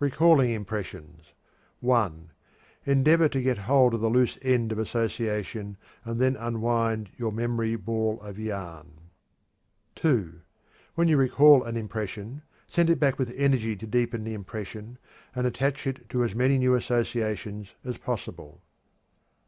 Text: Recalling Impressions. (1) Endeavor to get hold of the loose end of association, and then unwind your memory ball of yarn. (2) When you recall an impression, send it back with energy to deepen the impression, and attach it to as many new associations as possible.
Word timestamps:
Recalling 0.00 0.50
Impressions. 0.50 1.32
(1) 1.78 2.32
Endeavor 2.86 3.28
to 3.28 3.40
get 3.40 3.56
hold 3.70 3.94
of 3.94 4.00
the 4.00 4.10
loose 4.10 4.36
end 4.42 4.72
of 4.72 4.80
association, 4.80 5.76
and 6.04 6.20
then 6.20 6.34
unwind 6.34 7.10
your 7.16 7.30
memory 7.30 7.76
ball 7.76 8.20
of 8.20 8.36
yarn. 8.36 9.10
(2) 9.94 10.40
When 10.96 11.06
you 11.06 11.16
recall 11.16 11.62
an 11.62 11.76
impression, 11.76 12.42
send 12.66 12.90
it 12.90 12.98
back 12.98 13.16
with 13.16 13.32
energy 13.36 13.76
to 13.76 13.86
deepen 13.86 14.24
the 14.24 14.34
impression, 14.34 14.98
and 15.36 15.46
attach 15.46 15.86
it 15.86 16.08
to 16.08 16.24
as 16.24 16.34
many 16.34 16.58
new 16.58 16.74
associations 16.74 17.74
as 17.84 17.96
possible. 17.96 18.60